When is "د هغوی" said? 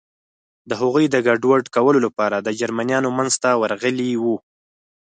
0.69-1.05